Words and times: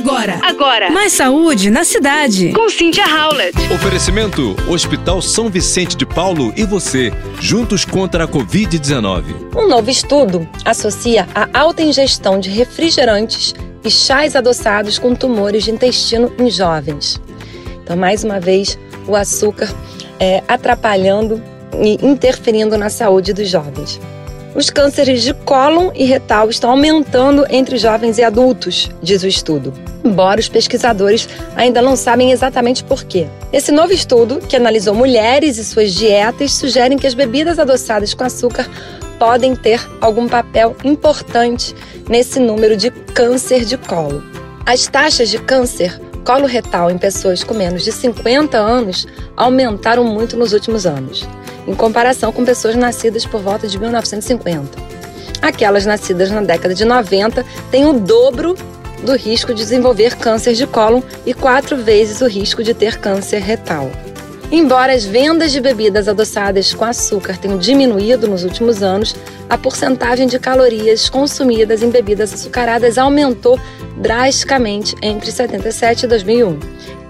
Agora. 0.00 0.40
Agora. 0.42 0.90
Mais 0.90 1.12
saúde 1.12 1.68
na 1.68 1.84
cidade. 1.84 2.54
Com 2.54 2.70
Cynthia 2.70 3.04
Howlett. 3.04 3.54
Oferecimento: 3.70 4.56
Hospital 4.66 5.20
São 5.20 5.50
Vicente 5.50 5.94
de 5.94 6.06
Paulo 6.06 6.54
e 6.56 6.64
você, 6.64 7.12
juntos 7.38 7.84
contra 7.84 8.24
a 8.24 8.28
Covid-19. 8.28 9.24
Um 9.54 9.68
novo 9.68 9.90
estudo 9.90 10.48
associa 10.64 11.28
a 11.34 11.46
alta 11.52 11.82
ingestão 11.82 12.40
de 12.40 12.48
refrigerantes 12.48 13.54
e 13.84 13.90
chás 13.90 14.34
adoçados 14.34 14.98
com 14.98 15.14
tumores 15.14 15.64
de 15.64 15.70
intestino 15.70 16.32
em 16.38 16.50
jovens. 16.50 17.20
Então, 17.84 17.94
mais 17.94 18.24
uma 18.24 18.40
vez, 18.40 18.78
o 19.06 19.14
açúcar 19.14 19.70
é, 20.18 20.42
atrapalhando 20.48 21.42
e 21.74 21.98
interferindo 22.02 22.78
na 22.78 22.88
saúde 22.88 23.34
dos 23.34 23.50
jovens. 23.50 24.00
Os 24.52 24.68
cânceres 24.68 25.22
de 25.22 25.32
cólon 25.32 25.92
e 25.94 26.04
retal 26.04 26.50
estão 26.50 26.70
aumentando 26.70 27.46
entre 27.50 27.78
jovens 27.78 28.18
e 28.18 28.24
adultos, 28.24 28.90
diz 29.00 29.22
o 29.22 29.28
estudo. 29.28 29.72
Embora 30.02 30.40
os 30.40 30.48
pesquisadores 30.48 31.28
ainda 31.54 31.80
não 31.80 31.94
sabem 31.94 32.32
exatamente 32.32 32.82
por 32.82 33.04
quê. 33.04 33.28
Esse 33.52 33.70
novo 33.70 33.92
estudo, 33.92 34.40
que 34.40 34.56
analisou 34.56 34.92
mulheres 34.92 35.56
e 35.56 35.64
suas 35.64 35.94
dietas, 35.94 36.52
sugere 36.52 36.96
que 36.96 37.06
as 37.06 37.14
bebidas 37.14 37.60
adoçadas 37.60 38.12
com 38.12 38.24
açúcar 38.24 38.68
podem 39.20 39.54
ter 39.54 39.80
algum 40.00 40.26
papel 40.26 40.74
importante 40.82 41.72
nesse 42.08 42.40
número 42.40 42.76
de 42.76 42.90
câncer 42.90 43.64
de 43.64 43.78
colo. 43.78 44.20
As 44.66 44.88
taxas 44.88 45.28
de 45.28 45.38
câncer 45.38 46.00
colo-retal 46.24 46.90
em 46.90 46.98
pessoas 46.98 47.44
com 47.44 47.54
menos 47.54 47.84
de 47.84 47.92
50 47.92 48.58
anos 48.58 49.06
aumentaram 49.36 50.04
muito 50.04 50.36
nos 50.36 50.52
últimos 50.52 50.86
anos 50.86 51.26
em 51.66 51.74
comparação 51.74 52.32
com 52.32 52.44
pessoas 52.44 52.76
nascidas 52.76 53.24
por 53.26 53.40
volta 53.40 53.66
de 53.66 53.78
1950. 53.78 54.78
Aquelas 55.42 55.86
nascidas 55.86 56.30
na 56.30 56.42
década 56.42 56.74
de 56.74 56.84
90 56.84 57.44
têm 57.70 57.86
o 57.86 57.94
dobro 57.94 58.54
do 59.02 59.16
risco 59.16 59.54
de 59.54 59.62
desenvolver 59.62 60.16
câncer 60.16 60.54
de 60.54 60.66
cólon 60.66 61.02
e 61.24 61.32
quatro 61.32 61.76
vezes 61.76 62.20
o 62.20 62.26
risco 62.26 62.62
de 62.62 62.74
ter 62.74 62.98
câncer 62.98 63.40
retal. 63.40 63.90
Embora 64.52 64.92
as 64.92 65.04
vendas 65.04 65.52
de 65.52 65.60
bebidas 65.60 66.08
adoçadas 66.08 66.74
com 66.74 66.84
açúcar 66.84 67.38
tenham 67.38 67.56
diminuído 67.56 68.26
nos 68.26 68.42
últimos 68.42 68.82
anos, 68.82 69.14
a 69.48 69.56
porcentagem 69.56 70.26
de 70.26 70.40
calorias 70.40 71.08
consumidas 71.08 71.84
em 71.84 71.90
bebidas 71.90 72.34
açucaradas 72.34 72.98
aumentou 72.98 73.60
drasticamente 73.96 74.96
entre 75.00 75.30
77 75.30 76.02
e 76.02 76.08
2001. 76.08 76.58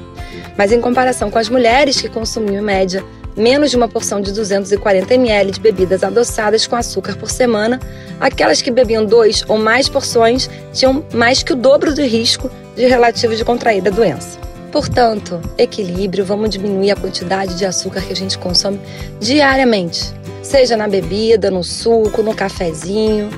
Mas 0.58 0.72
em 0.72 0.80
comparação 0.80 1.31
com 1.31 1.40
as 1.40 1.50
mulheres 1.50 2.00
que 2.00 2.09
consumiam 2.09 2.62
em 2.62 2.66
média 2.66 3.03
menos 3.36 3.72
de 3.72 3.78
uma 3.78 3.88
porção 3.88 4.22
de 4.22 4.31
240 4.31 5.14
ml 5.14 5.52
de 5.52 5.59
bebidas 5.59 6.03
adoçadas 6.03 6.68
com 6.68 6.75
açúcar 6.75 7.16
por 7.16 7.31
semana, 7.31 7.80
aquelas 8.19 8.62
que 8.62 8.72
bebiam 8.72 9.06
dois 9.06 9.44
ou 9.47 9.58
mais 9.58 9.90
porções 9.90 10.50
tinham 10.72 11.03
mais 11.14 11.41
que 11.41 11.53
o 11.53 11.56
dobro 11.56 11.94
do 11.94 12.02
risco 12.02 12.50
de 12.75 12.86
relativo 12.86 13.36
de 13.36 13.44
contrair 13.44 13.86
a 13.88 13.91
doença. 13.91 14.40
Portanto, 14.72 15.40
equilíbrio, 15.58 16.25
vamos 16.25 16.50
diminuir 16.50 16.91
a 16.91 16.96
quantidade 16.96 17.56
de 17.56 17.66
açúcar 17.66 18.02
que 18.02 18.12
a 18.12 18.16
gente 18.16 18.38
consome 18.40 18.80
diariamente, 19.20 20.12
seja 20.41 20.75
na 20.75 20.88
bebida, 20.88 21.52
no 21.52 21.64
suco, 21.64 22.24
no 22.24 22.34
cafezinho. 22.34 23.30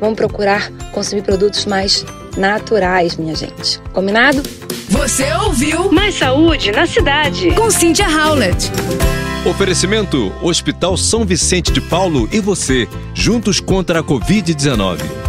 Vamos 0.00 0.16
procurar 0.16 0.70
consumir 0.92 1.22
produtos 1.22 1.66
mais 1.66 2.04
naturais, 2.36 3.16
minha 3.16 3.34
gente. 3.34 3.80
Combinado? 3.92 4.42
Você 4.88 5.32
ouviu 5.34 5.90
Mais 5.90 6.14
saúde 6.14 6.70
na 6.72 6.86
cidade. 6.86 7.52
com 7.52 7.70
Cynthia 7.70 8.08
Howlett. 8.08 8.70
Oferecimento: 9.44 10.32
Hospital 10.42 10.96
São 10.96 11.24
Vicente 11.24 11.72
de 11.72 11.80
Paulo 11.80 12.28
e 12.32 12.40
você, 12.40 12.88
juntos 13.14 13.60
contra 13.60 14.00
a 14.00 14.02
Covid-19. 14.02 15.23